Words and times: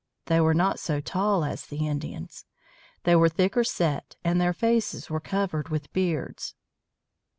They 0.25 0.41
were 0.41 0.55
not 0.55 0.79
so 0.79 0.99
tall 0.99 1.43
as 1.43 1.67
the 1.67 1.85
Indians. 1.87 2.45
They 3.03 3.15
were 3.15 3.29
thicker 3.29 3.63
set, 3.63 4.15
and 4.23 4.41
their 4.41 4.51
faces 4.51 5.11
were 5.11 5.19
covered 5.19 5.69
with 5.69 5.93
beards. 5.93 6.55